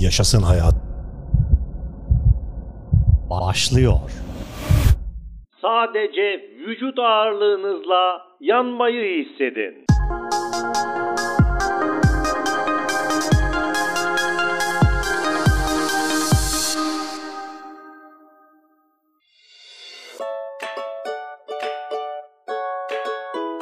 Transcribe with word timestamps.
Yaşasın 0.00 0.42
hayat. 0.42 0.74
Başlıyor. 3.30 4.00
Sadece 5.62 6.50
vücut 6.66 6.98
ağırlığınızla 6.98 8.22
yanmayı 8.40 9.24
hissedin. 9.24 9.86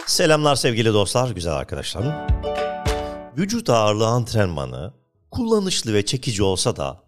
Selamlar 0.07 0.55
sevgili 0.55 0.93
dostlar, 0.95 1.31
güzel 1.31 1.53
arkadaşlarım. 1.53 2.13
Vücut 3.39 3.71
ağırlığı 3.71 4.07
antrenmanı 4.07 5.04
kullanışlı 5.35 5.95
ve 5.95 6.05
çekici 6.05 6.43
olsa 6.43 6.77
da 6.77 7.01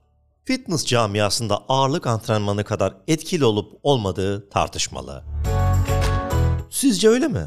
fitness 0.45 0.87
camiasında 0.87 1.65
ağırlık 1.69 2.07
antrenmanı 2.07 2.65
kadar 2.65 2.95
etkili 3.09 3.45
olup 3.45 3.81
olmadığı 3.83 4.49
tartışmalı. 4.49 5.25
Sizce 6.71 7.09
öyle 7.09 7.29
mi? 7.29 7.47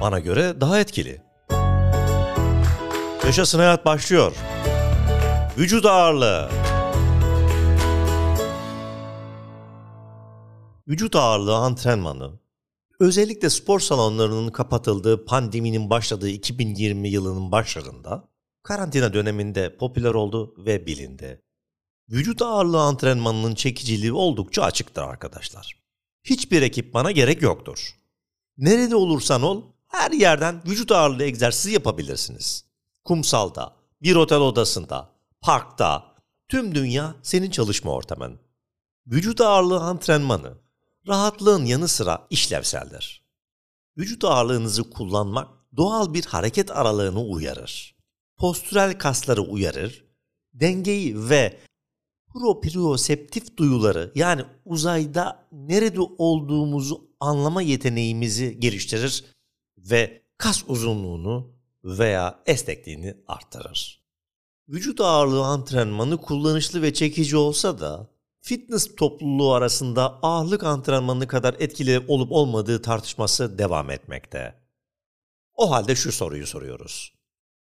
Bana 0.00 0.18
göre 0.18 0.60
daha 0.60 0.80
etkili. 0.80 1.22
Yaşasın 3.24 3.58
hayat 3.58 3.86
başlıyor. 3.86 4.32
Vücut 5.58 5.86
ağırlığı. 5.86 6.50
Vücut 10.88 11.16
ağırlığı 11.16 11.56
antrenmanı 11.56 12.30
özellikle 13.00 13.50
spor 13.50 13.80
salonlarının 13.80 14.50
kapatıldığı 14.50 15.24
pandeminin 15.24 15.90
başladığı 15.90 16.28
2020 16.28 17.08
yılının 17.08 17.52
başlarında 17.52 18.33
karantina 18.64 19.12
döneminde 19.12 19.76
popüler 19.76 20.14
oldu 20.14 20.54
ve 20.58 20.86
bilindi. 20.86 21.42
Vücut 22.08 22.42
ağırlığı 22.42 22.80
antrenmanının 22.80 23.54
çekiciliği 23.54 24.12
oldukça 24.12 24.62
açıktır 24.62 25.02
arkadaşlar. 25.02 25.82
Hiçbir 26.24 26.62
ekipmana 26.62 27.10
gerek 27.10 27.42
yoktur. 27.42 27.96
Nerede 28.58 28.96
olursan 28.96 29.42
ol, 29.42 29.62
her 29.88 30.10
yerden 30.10 30.62
vücut 30.66 30.92
ağırlığı 30.92 31.24
egzersizi 31.24 31.72
yapabilirsiniz. 31.72 32.64
Kumsalda, 33.04 33.76
bir 34.02 34.16
otel 34.16 34.38
odasında, 34.38 35.10
parkta, 35.40 36.14
tüm 36.48 36.74
dünya 36.74 37.14
senin 37.22 37.50
çalışma 37.50 37.92
ortamın. 37.92 38.40
Vücut 39.06 39.40
ağırlığı 39.40 39.80
antrenmanı 39.80 40.52
rahatlığın 41.08 41.64
yanı 41.64 41.88
sıra 41.88 42.26
işlevseldir. 42.30 43.24
Vücut 43.98 44.24
ağırlığınızı 44.24 44.90
kullanmak 44.90 45.48
doğal 45.76 46.14
bir 46.14 46.24
hareket 46.24 46.70
aralığını 46.70 47.20
uyarır. 47.20 47.93
Postürel 48.38 48.98
kasları 48.98 49.42
uyarır, 49.42 50.04
dengeyi 50.54 51.28
ve 51.28 51.60
proprioseptif 52.32 53.56
duyuları 53.56 54.12
yani 54.14 54.42
uzayda 54.64 55.46
nerede 55.52 56.00
olduğumuzu 56.00 57.10
anlama 57.20 57.62
yeteneğimizi 57.62 58.60
geliştirir 58.60 59.24
ve 59.78 60.22
kas 60.38 60.64
uzunluğunu 60.68 61.54
veya 61.84 62.42
esnekliğini 62.46 63.16
arttırır. 63.26 64.04
Vücut 64.68 65.00
ağırlığı 65.00 65.44
antrenmanı 65.44 66.20
kullanışlı 66.20 66.82
ve 66.82 66.94
çekici 66.94 67.36
olsa 67.36 67.80
da 67.80 68.10
fitness 68.40 68.96
topluluğu 68.96 69.52
arasında 69.52 70.18
ağırlık 70.22 70.64
antrenmanı 70.64 71.26
kadar 71.26 71.56
etkili 71.58 72.04
olup 72.08 72.32
olmadığı 72.32 72.82
tartışması 72.82 73.58
devam 73.58 73.90
etmekte. 73.90 74.54
O 75.54 75.70
halde 75.70 75.96
şu 75.96 76.12
soruyu 76.12 76.46
soruyoruz. 76.46 77.13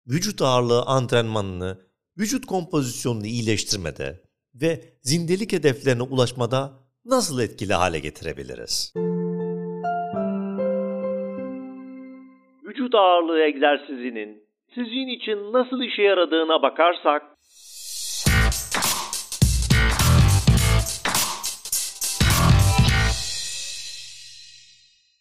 Vücut 0.07 0.41
ağırlığı 0.41 0.81
antrenmanını 0.81 1.77
vücut 2.17 2.45
kompozisyonunu 2.45 3.25
iyileştirmede 3.25 4.21
ve 4.55 4.81
zindelik 5.01 5.53
hedeflerine 5.53 6.01
ulaşmada 6.01 6.73
nasıl 7.05 7.41
etkili 7.41 7.73
hale 7.73 7.99
getirebiliriz? 7.99 8.93
Vücut 12.63 12.95
ağırlığı 12.95 13.39
egzersizinin 13.39 14.43
sizin 14.75 15.07
için 15.17 15.53
nasıl 15.53 15.81
işe 15.81 16.01
yaradığına 16.01 16.61
bakarsak 16.61 17.21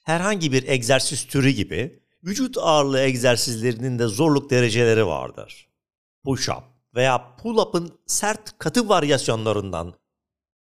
herhangi 0.04 0.52
bir 0.52 0.68
egzersiz 0.68 1.26
türü 1.26 1.50
gibi 1.50 1.99
vücut 2.24 2.58
ağırlığı 2.58 3.00
egzersizlerinin 3.00 3.98
de 3.98 4.06
zorluk 4.06 4.50
dereceleri 4.50 5.06
vardır. 5.06 5.68
Push-up 6.24 6.62
veya 6.94 7.36
pull-up'ın 7.36 7.98
sert 8.06 8.58
katı 8.58 8.88
varyasyonlarından 8.88 9.94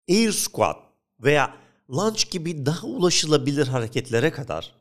air 0.09 0.31
squat 0.31 0.77
veya 1.19 1.55
lunge 1.89 2.21
gibi 2.31 2.65
daha 2.65 2.87
ulaşılabilir 2.87 3.67
hareketlere 3.67 4.31
kadar 4.31 4.71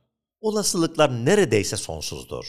olasılıklar 0.41 1.25
neredeyse 1.25 1.77
sonsuzdur. 1.77 2.47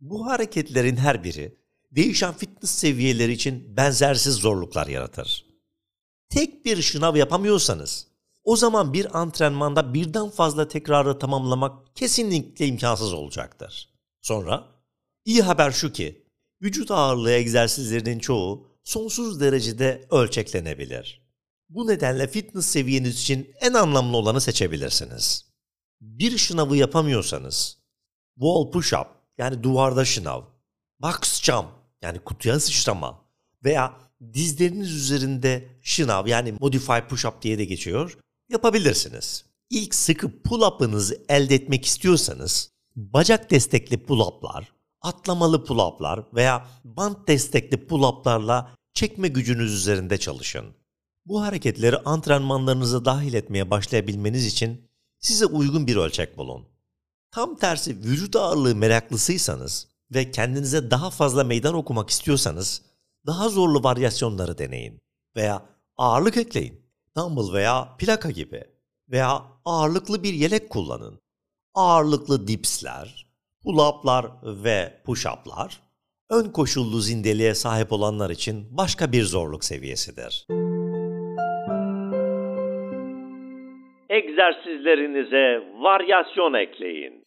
Bu 0.00 0.26
hareketlerin 0.26 0.96
her 0.96 1.24
biri 1.24 1.58
değişen 1.90 2.34
fitness 2.34 2.70
seviyeleri 2.70 3.32
için 3.32 3.76
benzersiz 3.76 4.34
zorluklar 4.34 4.86
yaratır. 4.86 5.46
Tek 6.28 6.64
bir 6.64 6.82
şınav 6.82 7.16
yapamıyorsanız 7.16 8.06
o 8.46 8.56
zaman 8.56 8.92
bir 8.92 9.20
antrenmanda 9.20 9.94
birden 9.94 10.30
fazla 10.30 10.68
tekrarı 10.68 11.18
tamamlamak 11.18 11.96
kesinlikle 11.96 12.66
imkansız 12.66 13.12
olacaktır. 13.12 13.88
Sonra 14.22 14.64
iyi 15.24 15.42
haber 15.42 15.70
şu 15.70 15.92
ki 15.92 16.26
vücut 16.62 16.90
ağırlığı 16.90 17.32
egzersizlerinin 17.32 18.18
çoğu 18.18 18.68
sonsuz 18.84 19.40
derecede 19.40 20.06
ölçeklenebilir. 20.10 21.26
Bu 21.68 21.86
nedenle 21.86 22.26
fitness 22.26 22.66
seviyeniz 22.66 23.20
için 23.20 23.54
en 23.60 23.74
anlamlı 23.74 24.16
olanı 24.16 24.40
seçebilirsiniz. 24.40 25.46
Bir 26.00 26.38
şınavı 26.38 26.76
yapamıyorsanız 26.76 27.78
wall 28.34 28.70
push-up 28.72 29.06
yani 29.38 29.62
duvarda 29.62 30.04
şınav, 30.04 30.42
box 31.00 31.42
jump 31.42 31.68
yani 32.02 32.18
kutuya 32.18 32.60
sıçrama 32.60 33.24
veya 33.64 33.96
dizleriniz 34.32 34.92
üzerinde 34.92 35.68
şınav 35.82 36.26
yani 36.26 36.54
modify 36.60 36.92
push-up 36.92 37.42
diye 37.42 37.58
de 37.58 37.64
geçiyor 37.64 38.18
yapabilirsiniz. 38.48 39.44
İlk 39.70 39.94
sıkı 39.94 40.42
pull-up'ınızı 40.42 41.24
elde 41.28 41.54
etmek 41.54 41.84
istiyorsanız 41.84 42.70
bacak 42.96 43.50
destekli 43.50 43.96
pull-up'lar, 43.96 44.64
atlamalı 45.00 45.64
pull-up'lar 45.64 46.34
veya 46.34 46.68
bant 46.84 47.28
destekli 47.28 47.86
pull-up'larla 47.86 48.74
çekme 48.94 49.28
gücünüz 49.28 49.72
üzerinde 49.72 50.18
çalışın. 50.18 50.64
Bu 51.26 51.42
hareketleri 51.42 51.98
antrenmanlarınıza 51.98 53.04
dahil 53.04 53.34
etmeye 53.34 53.70
başlayabilmeniz 53.70 54.46
için 54.46 54.90
size 55.18 55.46
uygun 55.46 55.86
bir 55.86 55.96
ölçek 55.96 56.38
bulun. 56.38 56.66
Tam 57.30 57.56
tersi 57.56 57.98
vücut 57.98 58.36
ağırlığı 58.36 58.76
meraklısıysanız 58.76 59.88
ve 60.14 60.30
kendinize 60.30 60.90
daha 60.90 61.10
fazla 61.10 61.44
meydan 61.44 61.74
okumak 61.74 62.10
istiyorsanız 62.10 62.82
daha 63.26 63.48
zorlu 63.48 63.82
varyasyonları 63.82 64.58
deneyin 64.58 65.00
veya 65.36 65.66
ağırlık 65.96 66.36
ekleyin 66.36 66.85
dumbbell 67.16 67.54
veya 67.54 67.96
plaka 67.98 68.30
gibi 68.30 68.64
veya 69.10 69.42
ağırlıklı 69.64 70.22
bir 70.22 70.32
yelek 70.32 70.70
kullanın. 70.70 71.20
Ağırlıklı 71.74 72.48
dipsler, 72.48 73.26
pull-up'lar 73.64 74.26
ve 74.64 75.02
push-up'lar 75.06 75.70
ön 76.30 76.50
koşullu 76.50 77.00
zindeliğe 77.00 77.54
sahip 77.54 77.92
olanlar 77.92 78.30
için 78.30 78.66
başka 78.70 79.12
bir 79.12 79.22
zorluk 79.22 79.64
seviyesidir. 79.64 80.46
egzersizlerinize 84.16 85.62
varyasyon 85.78 86.54
ekleyin. 86.54 87.25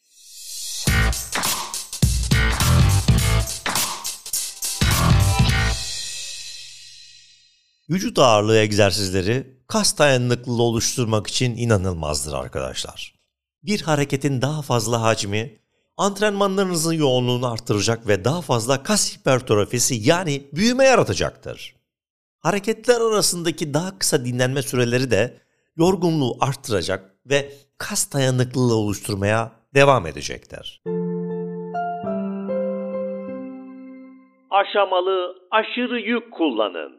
Vücut 7.90 8.20
ağırlığı 8.20 8.58
egzersizleri 8.58 9.44
kas 9.68 10.00
dayanıklılığı 10.00 10.64
oluşturmak 10.64 11.28
için 11.28 11.58
inanılmazdır 11.58 12.34
arkadaşlar. 12.34 13.14
Bir 13.64 13.82
hareketin 13.82 14.42
daha 14.42 14.62
fazla 14.62 15.02
hacmi 15.02 15.60
antrenmanlarınızın 15.98 16.94
yoğunluğunu 16.94 17.52
artıracak 17.52 18.08
ve 18.08 18.26
daha 18.26 18.42
fazla 18.42 18.84
kas 18.84 19.18
hipertrofisi 19.18 20.10
yani 20.10 20.42
büyüme 20.54 20.86
yaratacaktır. 20.86 21.76
Hareketler 22.40 23.02
arasındaki 23.02 23.74
daha 23.74 24.00
kısa 24.00 24.26
dinlenme 24.26 24.62
süreleri 24.62 25.12
de 25.12 25.38
yorgunluğu 25.78 26.38
arttıracak 26.40 27.16
ve 27.26 27.52
kas 27.78 28.14
dayanıklılığı 28.14 28.76
oluşturmaya 28.76 29.52
devam 29.76 30.08
edecektir. 30.08 30.82
Aşamalı 34.50 35.36
aşırı 35.52 36.00
yük 36.00 36.34
kullanın. 36.34 36.99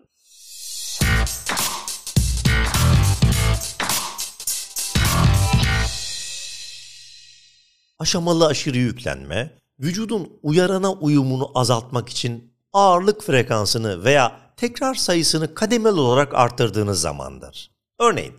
Aşamalı 8.00 8.46
aşırı 8.46 8.78
yüklenme, 8.78 9.58
vücudun 9.80 10.38
uyarana 10.42 10.92
uyumunu 10.92 11.50
azaltmak 11.54 12.08
için 12.08 12.52
ağırlık 12.72 13.22
frekansını 13.22 14.04
veya 14.04 14.40
tekrar 14.56 14.94
sayısını 14.94 15.54
kademeli 15.54 16.00
olarak 16.00 16.34
arttırdığınız 16.34 17.00
zamandır. 17.00 17.70
Örneğin 17.98 18.34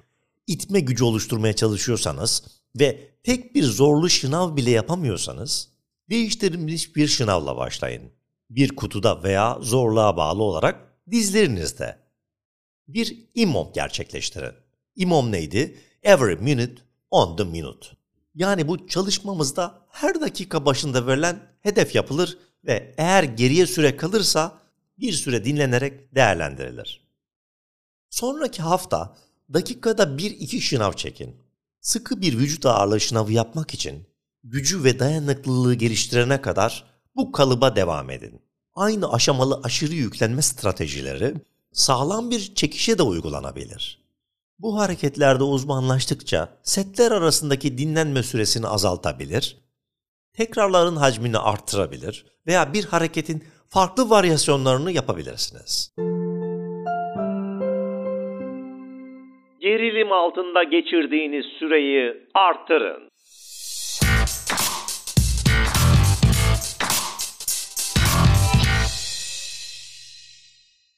itme 0.47 0.79
gücü 0.79 1.03
oluşturmaya 1.03 1.55
çalışıyorsanız 1.55 2.43
ve 2.79 3.11
tek 3.23 3.55
bir 3.55 3.63
zorlu 3.63 4.09
şınav 4.09 4.55
bile 4.55 4.71
yapamıyorsanız 4.71 5.69
değiştirilmiş 6.09 6.95
bir 6.95 7.07
şınavla 7.07 7.57
başlayın. 7.57 8.11
Bir 8.49 8.75
kutuda 8.75 9.23
veya 9.23 9.57
zorluğa 9.61 10.17
bağlı 10.17 10.43
olarak 10.43 10.75
dizlerinizde. 11.11 11.97
Bir 12.87 13.29
imom 13.35 13.67
gerçekleştirin. 13.73 14.53
İmom 14.95 15.31
neydi? 15.31 15.77
Every 16.03 16.35
minute 16.35 16.81
on 17.11 17.37
the 17.37 17.43
minute. 17.43 18.00
Yani 18.35 18.67
bu 18.67 18.87
çalışmamızda 18.87 19.81
her 19.89 20.21
dakika 20.21 20.65
başında 20.65 21.07
verilen 21.07 21.39
hedef 21.61 21.95
yapılır 21.95 22.37
ve 22.65 22.95
eğer 22.97 23.23
geriye 23.23 23.67
süre 23.67 23.97
kalırsa 23.97 24.59
bir 24.99 25.13
süre 25.13 25.45
dinlenerek 25.45 26.15
değerlendirilir. 26.15 27.07
Sonraki 28.09 28.61
hafta 28.61 29.15
dakikada 29.53 30.03
1-2 30.03 30.61
şınav 30.61 30.93
çekin. 30.93 31.35
Sıkı 31.81 32.21
bir 32.21 32.37
vücut 32.37 32.65
ağırlığı 32.65 32.99
şınavı 32.99 33.33
yapmak 33.33 33.73
için 33.73 34.07
gücü 34.43 34.83
ve 34.83 34.99
dayanıklılığı 34.99 35.75
geliştirene 35.75 36.41
kadar 36.41 36.85
bu 37.15 37.31
kalıba 37.31 37.75
devam 37.75 38.09
edin. 38.09 38.41
Aynı 38.75 39.13
aşamalı 39.13 39.61
aşırı 39.63 39.93
yüklenme 39.93 40.41
stratejileri 40.41 41.35
sağlam 41.71 42.31
bir 42.31 42.55
çekişe 42.55 42.97
de 42.97 43.03
uygulanabilir. 43.03 44.00
Bu 44.63 44.79
hareketlerde 44.79 45.43
uzmanlaştıkça 45.43 46.49
setler 46.63 47.11
arasındaki 47.11 47.77
dinlenme 47.77 48.23
süresini 48.23 48.67
azaltabilir, 48.67 49.57
tekrarların 50.33 50.95
hacmini 50.95 51.37
arttırabilir 51.37 52.25
veya 52.47 52.73
bir 52.73 52.85
hareketin 52.85 53.43
farklı 53.69 54.09
varyasyonlarını 54.09 54.91
yapabilirsiniz. 54.91 55.93
Gerilim 59.61 60.11
altında 60.11 60.63
geçirdiğiniz 60.63 61.45
süreyi 61.59 62.13
artırın. 62.33 63.09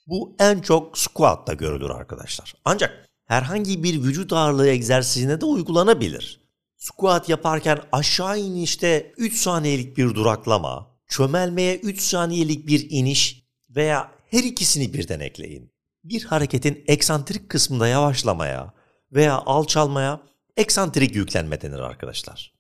Bu 0.08 0.36
en 0.40 0.60
çok 0.60 0.98
squat'ta 0.98 1.54
görülür 1.54 1.90
arkadaşlar. 1.90 2.54
Ancak 2.66 3.13
herhangi 3.34 3.84
bir 3.84 4.04
vücut 4.04 4.34
ağırlığı 4.34 4.68
egzersizine 4.68 5.42
de 5.42 5.46
uygulanabilir. 5.46 6.42
Squat 6.78 7.30
yaparken 7.30 7.80
aşağı 7.92 8.40
inişte 8.40 9.14
3 9.18 9.38
saniyelik 9.38 9.98
bir 9.98 10.16
duraklama, 10.16 10.98
çömelmeye 11.08 11.78
3 11.78 12.02
saniyelik 12.02 12.68
bir 12.68 12.88
iniş 12.90 13.44
veya 13.70 14.12
her 14.32 14.44
ikisini 14.44 14.94
birden 14.94 15.20
ekleyin. 15.20 15.74
Bir 16.04 16.24
hareketin 16.24 16.84
eksantrik 16.88 17.50
kısmında 17.50 17.88
yavaşlamaya 17.88 18.74
veya 19.12 19.34
alçalmaya 19.36 20.22
eksantrik 20.58 21.16
yüklenme 21.16 21.62
denir 21.62 21.80
arkadaşlar. 21.80 22.54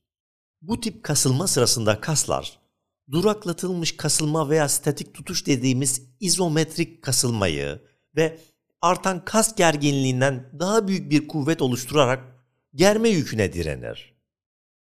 Bu 0.62 0.80
tip 0.80 1.04
kasılma 1.04 1.48
sırasında 1.48 2.02
kaslar 2.02 2.64
duraklatılmış 3.12 3.98
kasılma 3.98 4.50
veya 4.50 4.70
statik 4.70 5.14
tutuş 5.14 5.48
dediğimiz 5.48 6.02
izometrik 6.20 7.02
kasılmayı 7.02 7.82
ve 8.16 8.40
artan 8.84 9.26
kas 9.26 9.56
gerginliğinden 9.56 10.50
daha 10.60 10.88
büyük 10.88 11.12
bir 11.12 11.28
kuvvet 11.28 11.62
oluşturarak 11.62 12.20
germe 12.76 13.10
yüküne 13.10 13.54
direnir. 13.54 14.14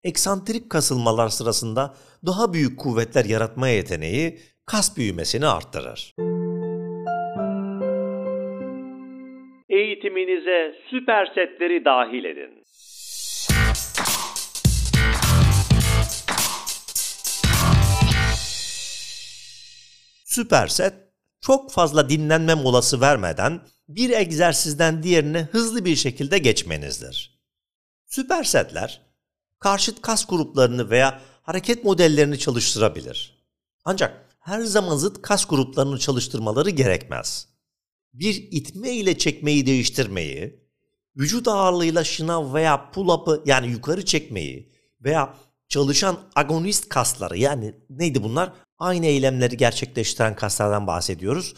Eksantrik 0.04 0.70
kasılmalar 0.70 1.28
sırasında 1.28 1.94
daha 2.26 2.52
büyük 2.52 2.78
kuvvetler 2.78 3.25
yaratma 3.25 3.69
yeteneği 3.69 4.38
kas 4.66 4.96
büyümesini 4.96 5.46
arttırır. 5.46 6.14
Eğitiminize 9.69 10.75
süper 10.90 11.26
setleri 11.26 11.84
dahil 11.84 12.25
edin. 12.25 12.62
Süperset 20.25 21.06
çok 21.41 21.73
fazla 21.73 22.09
dinlenme 22.09 22.55
molası 22.55 23.00
vermeden 23.00 23.61
bir 23.88 24.11
egzersizden 24.11 25.03
diğerine 25.03 25.49
hızlı 25.53 25.85
bir 25.85 25.97
şekilde 25.97 26.38
geçmenizdir. 26.38 27.41
Süpersetler 28.06 29.00
karşıt 29.59 30.03
kas 30.03 30.27
gruplarını 30.27 30.91
veya 30.91 31.21
hareket 31.43 31.85
modellerini 31.85 32.38
çalıştırabilir. 32.38 33.47
Ancak 33.85 34.27
her 34.41 34.61
zaman 34.61 34.97
zıt 34.97 35.23
kas 35.23 35.44
gruplarını 35.44 35.99
çalıştırmaları 35.99 36.71
gerekmez. 36.71 37.49
Bir 38.12 38.49
itme 38.50 38.93
ile 38.93 39.19
çekmeyi 39.19 39.67
değiştirmeyi, 39.67 40.67
vücut 41.17 41.49
ağırlığıyla 41.49 42.05
şınav 42.05 42.55
veya 42.55 42.91
pull-up'ı 42.91 43.43
yani 43.47 43.67
yukarı 43.67 44.05
çekmeyi 44.05 44.73
veya 45.00 45.35
çalışan 45.69 46.19
agonist 46.35 46.88
kasları 46.88 47.38
yani 47.38 47.75
neydi 47.91 48.23
bunlar? 48.23 48.53
Aynı 48.78 49.06
eylemleri 49.06 49.56
gerçekleştiren 49.56 50.37
kaslardan 50.37 50.87
bahsediyoruz. 50.87 51.55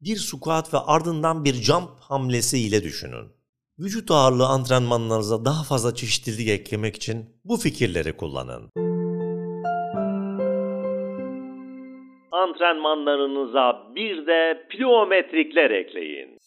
Bir 0.00 0.16
squat 0.16 0.74
ve 0.74 0.78
ardından 0.78 1.44
bir 1.44 1.54
jump 1.54 1.90
hamlesi 2.00 2.58
ile 2.58 2.82
düşünün. 2.82 3.28
Vücut 3.78 4.10
ağırlığı 4.10 4.46
antrenmanlarınıza 4.46 5.44
daha 5.44 5.64
fazla 5.64 5.94
çeşitlilik 5.94 6.48
eklemek 6.48 6.96
için 6.96 7.24
bu 7.44 7.56
fikirleri 7.56 8.16
kullanın. 8.16 8.70
Antrenmanlarınıza 12.32 13.94
bir 13.94 14.26
de 14.26 14.66
pliometrikler 14.70 15.70
ekleyin. 15.70 16.38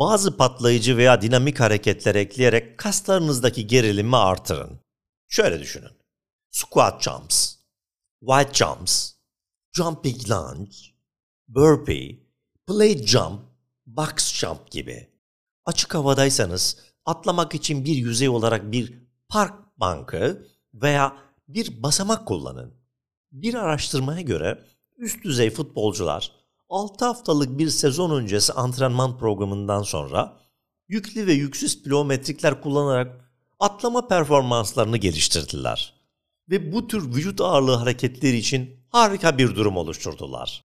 Bazı 0.00 0.36
patlayıcı 0.36 0.96
veya 0.96 1.22
dinamik 1.22 1.60
hareketler 1.60 2.14
ekleyerek 2.14 2.78
kaslarınızdaki 2.78 3.66
gerilimi 3.66 4.16
artırın. 4.16 4.80
Şöyle 5.28 5.60
düşünün. 5.60 5.90
Squat 6.50 7.02
jumps, 7.02 7.54
wide 8.20 8.54
jumps, 8.54 9.12
jumping 9.72 10.30
lunge, 10.30 10.76
burpee, 11.48 12.18
plate 12.66 13.06
jump, 13.06 13.40
box 13.86 14.34
jump 14.34 14.70
gibi. 14.70 15.08
Açık 15.64 15.94
havadaysanız 15.94 16.78
atlamak 17.04 17.54
için 17.54 17.84
bir 17.84 17.96
yüzey 17.96 18.28
olarak 18.28 18.72
bir 18.72 18.98
park 19.28 19.54
bankı 19.76 20.46
veya 20.74 21.16
bir 21.48 21.82
basamak 21.82 22.26
kullanın. 22.26 22.74
Bir 23.32 23.54
araştırmaya 23.54 24.20
göre 24.20 24.64
üst 24.96 25.24
düzey 25.24 25.50
futbolcular 25.50 26.39
6 26.70 27.04
haftalık 27.04 27.58
bir 27.58 27.68
sezon 27.68 28.20
öncesi 28.20 28.52
antrenman 28.52 29.18
programından 29.18 29.82
sonra 29.82 30.32
yüklü 30.88 31.26
ve 31.26 31.32
yüksüz 31.32 31.82
pliometrikler 31.82 32.60
kullanarak 32.60 33.30
atlama 33.60 34.08
performanslarını 34.08 34.96
geliştirdiler. 34.96 35.94
Ve 36.50 36.72
bu 36.72 36.86
tür 36.86 37.02
vücut 37.16 37.40
ağırlığı 37.40 37.74
hareketleri 37.74 38.36
için 38.36 38.70
harika 38.92 39.38
bir 39.38 39.56
durum 39.56 39.76
oluşturdular. 39.76 40.62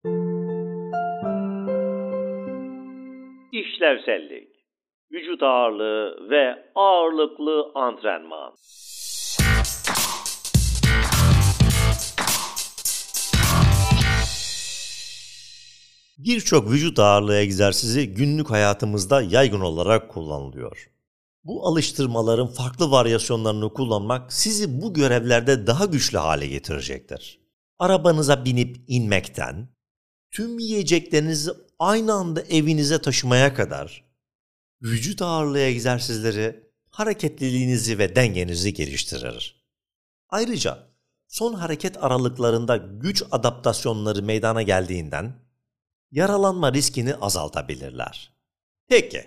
İşlevsellik, 3.51 4.49
vücut 5.11 5.43
ağırlığı 5.43 6.29
ve 6.29 6.71
ağırlıklı 6.75 7.71
antrenman. 7.75 8.53
Birçok 16.17 16.71
vücut 16.71 16.99
ağırlığı 16.99 17.35
egzersizi 17.35 18.13
günlük 18.13 18.49
hayatımızda 18.49 19.21
yaygın 19.21 19.59
olarak 19.59 20.09
kullanılıyor. 20.09 20.89
Bu 21.43 21.67
alıştırmaların 21.67 22.47
farklı 22.47 22.91
varyasyonlarını 22.91 23.73
kullanmak 23.73 24.33
sizi 24.33 24.81
bu 24.81 24.93
görevlerde 24.93 25.67
daha 25.67 25.85
güçlü 25.85 26.17
hale 26.17 26.47
getirecektir. 26.47 27.39
Arabanıza 27.79 28.45
binip 28.45 28.83
inmekten, 28.87 29.69
tüm 30.31 30.59
yiyeceklerinizi 30.59 31.51
aynı 31.79 32.13
anda 32.13 32.41
evinize 32.41 33.01
taşımaya 33.01 33.53
kadar 33.53 34.05
vücut 34.81 35.21
ağırlığı 35.21 35.59
egzersizleri 35.59 36.63
hareketliliğinizi 36.89 37.99
ve 37.99 38.15
dengenizi 38.15 38.73
geliştirir. 38.73 39.65
Ayrıca 40.29 40.87
son 41.27 41.53
hareket 41.53 42.03
aralıklarında 42.03 42.77
güç 42.77 43.23
adaptasyonları 43.31 44.23
meydana 44.23 44.61
geldiğinden 44.61 45.44
yaralanma 46.11 46.73
riskini 46.73 47.15
azaltabilirler. 47.15 48.31
Peki. 48.89 49.21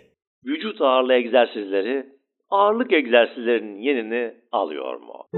Vücut 0.44 0.80
ağırlığı 0.80 1.14
egzersizleri 1.14 2.18
ağırlık 2.50 2.92
egzersizlerinin 2.92 3.82
yerini 3.82 4.34
alıyor 4.52 4.96
mu? 4.96 5.28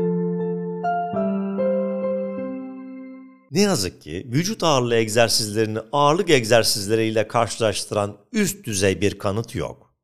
Ne 3.50 3.60
yazık 3.60 4.02
ki 4.02 4.26
vücut 4.32 4.62
ağırlığı 4.62 4.94
egzersizlerini 4.94 5.78
ağırlık 5.92 6.30
egzersizleriyle 6.30 7.28
karşılaştıran 7.28 8.16
üst 8.32 8.66
düzey 8.66 9.00
bir 9.00 9.18
kanıt 9.18 9.54
yok. 9.54 9.94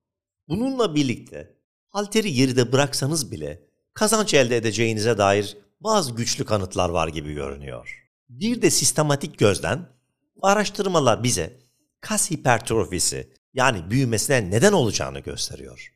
Bununla 0.48 0.94
birlikte 0.94 1.56
halteri 1.88 2.32
geride 2.32 2.72
bıraksanız 2.72 3.32
bile 3.32 3.62
kazanç 3.94 4.34
elde 4.34 4.56
edeceğinize 4.56 5.18
dair 5.18 5.56
bazı 5.80 6.14
güçlü 6.14 6.44
kanıtlar 6.44 6.88
var 6.88 7.08
gibi 7.08 7.34
görünüyor. 7.34 8.06
Bir 8.28 8.62
de 8.62 8.70
sistematik 8.70 9.38
gözden 9.38 9.95
araştırmalar 10.42 11.22
bize 11.22 11.60
kas 12.00 12.30
hipertrofisi 12.30 13.32
yani 13.54 13.90
büyümesine 13.90 14.50
neden 14.50 14.72
olacağını 14.72 15.20
gösteriyor. 15.20 15.94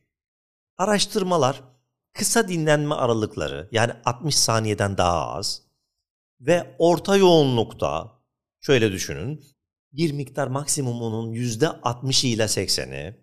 Araştırmalar 0.77 1.63
kısa 2.13 2.47
dinlenme 2.47 2.95
aralıkları 2.95 3.69
yani 3.71 3.93
60 4.05 4.35
saniyeden 4.35 4.97
daha 4.97 5.27
az 5.27 5.61
ve 6.41 6.75
orta 6.79 7.17
yoğunlukta 7.17 8.21
şöyle 8.61 8.91
düşünün 8.91 9.45
bir 9.93 10.11
miktar 10.11 10.47
maksimumunun 10.47 11.33
%60'ı 11.33 12.29
ile 12.29 12.43
80'i 12.43 13.21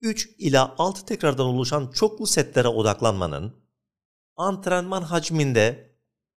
3 0.00 0.30
ila 0.38 0.74
6 0.78 1.06
tekrardan 1.06 1.46
oluşan 1.46 1.90
çoklu 1.92 2.26
setlere 2.26 2.68
odaklanmanın 2.68 3.64
antrenman 4.36 5.02
hacminde 5.02 5.94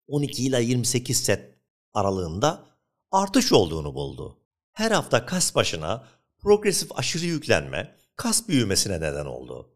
12 0.06 0.46
ila 0.46 0.58
28 0.58 1.24
set 1.24 1.58
aralığında 1.94 2.73
artış 3.14 3.52
olduğunu 3.52 3.94
buldu. 3.94 4.38
Her 4.72 4.90
hafta 4.90 5.26
kas 5.26 5.54
başına 5.54 6.04
progresif 6.38 6.98
aşırı 6.98 7.24
yüklenme 7.26 7.96
kas 8.16 8.48
büyümesine 8.48 9.00
neden 9.00 9.26
oldu. 9.26 9.70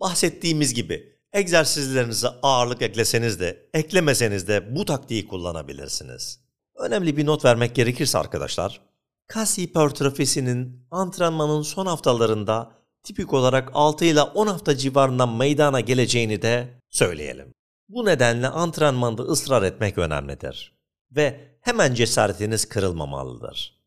Bahsettiğimiz 0.00 0.74
gibi 0.74 1.16
egzersizlerinize 1.32 2.28
ağırlık 2.42 2.82
ekleseniz 2.82 3.40
de 3.40 3.68
eklemeseniz 3.74 4.48
de 4.48 4.76
bu 4.76 4.84
taktiği 4.84 5.28
kullanabilirsiniz. 5.28 6.40
Önemli 6.76 7.16
bir 7.16 7.26
not 7.26 7.44
vermek 7.44 7.74
gerekirse 7.74 8.18
arkadaşlar, 8.18 8.80
kas 9.26 9.58
hipertrofisinin 9.58 10.86
antrenmanın 10.90 11.62
son 11.62 11.86
haftalarında 11.86 12.72
tipik 13.02 13.32
olarak 13.32 13.70
6 13.74 14.04
ile 14.04 14.22
10 14.22 14.46
hafta 14.46 14.76
civarından 14.76 15.36
meydana 15.36 15.80
geleceğini 15.80 16.42
de 16.42 16.80
söyleyelim. 16.90 17.54
Bu 17.88 18.04
nedenle 18.04 18.48
antrenmanda 18.48 19.22
ısrar 19.22 19.62
etmek 19.62 19.98
önemlidir 19.98 20.79
ve 21.16 21.56
hemen 21.60 21.94
cesaretiniz 21.94 22.68
kırılmamalıdır. 22.68 23.80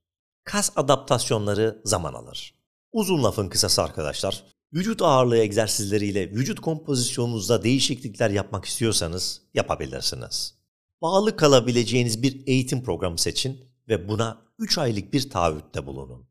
Kas 0.44 0.72
adaptasyonları 0.76 1.82
zaman 1.86 2.14
alır. 2.14 2.54
Uzun 2.92 3.24
lafın 3.24 3.50
kısası 3.50 3.84
arkadaşlar, 3.84 4.44
vücut 4.74 5.02
ağırlığı 5.02 5.38
egzersizleriyle 5.38 6.32
vücut 6.32 6.60
kompozisyonunuzda 6.60 7.64
değişiklikler 7.64 8.30
yapmak 8.30 8.66
istiyorsanız 8.66 9.42
yapabilirsiniz. 9.54 10.56
Bağlı 11.02 11.36
kalabileceğiniz 11.36 12.24
bir 12.24 12.48
eğitim 12.48 12.84
programı 12.84 13.18
seçin 13.18 13.66
ve 13.88 14.10
buna 14.10 14.42
3 14.60 14.78
aylık 14.78 15.14
bir 15.14 15.30
taahhütte 15.30 15.86
bulunun. 15.86 16.28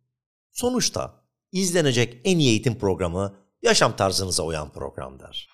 Sonuçta 0.52 1.22
izlenecek 1.52 2.20
en 2.24 2.38
iyi 2.38 2.50
eğitim 2.50 2.78
programı 2.78 3.34
yaşam 3.62 3.96
tarzınıza 3.96 4.42
uyan 4.42 4.72
programdır. 4.72 5.48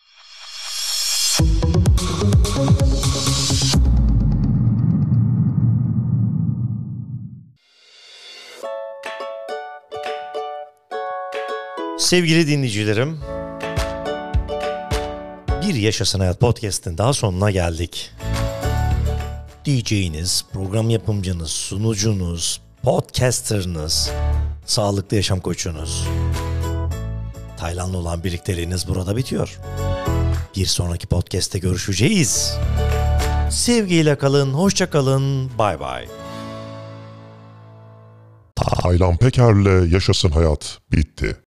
Sevgili 12.09 12.47
dinleyicilerim, 12.47 13.19
bir 15.63 15.75
Yaşasın 15.75 16.21
Hayat 16.21 16.41
Podcast'ın 16.41 16.99
daha 16.99 17.13
sonuna 17.13 17.51
geldik. 17.51 18.11
DJ'iniz, 19.67 20.45
program 20.53 20.91
yapımcınız, 20.91 21.51
sunucunuz, 21.51 22.61
podcasterınız, 22.83 24.11
sağlıklı 24.67 25.17
yaşam 25.17 25.41
koçunuz. 25.41 26.09
Taylan'la 27.57 27.97
olan 27.97 28.25
birlikteliğiniz 28.25 28.89
burada 28.89 29.17
bitiyor. 29.17 29.61
Bir 30.57 30.67
sonraki 30.67 31.07
podcast'te 31.07 31.59
görüşeceğiz. 31.59 32.57
Sevgiyle 33.51 34.19
kalın, 34.19 34.53
hoşça 34.53 34.91
kalın, 34.91 35.51
bay 35.59 35.81
bay. 35.81 36.09
Taylan 38.57 39.17
Peker'le 39.17 39.93
Yaşasın 39.93 40.31
Hayat 40.31 40.79
bitti. 40.93 41.37